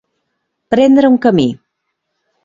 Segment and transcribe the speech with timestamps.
[0.73, 1.45] Prendre un camí.